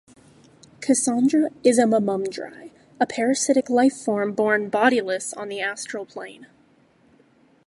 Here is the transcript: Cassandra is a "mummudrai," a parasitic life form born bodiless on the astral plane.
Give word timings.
Cassandra 0.79 1.51
is 1.63 1.77
a 1.77 1.83
"mummudrai," 1.83 2.71
a 2.99 3.05
parasitic 3.05 3.69
life 3.69 3.95
form 3.95 4.33
born 4.33 4.67
bodiless 4.67 5.31
on 5.33 5.47
the 5.47 5.61
astral 5.61 6.07
plane. 6.07 6.47